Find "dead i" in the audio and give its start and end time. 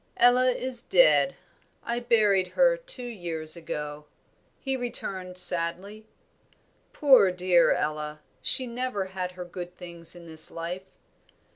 0.81-1.99